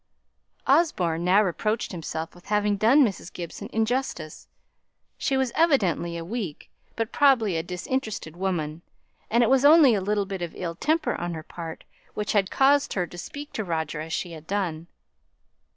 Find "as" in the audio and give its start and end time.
14.01-14.11